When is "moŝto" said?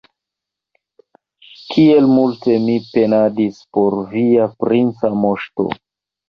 5.27-5.69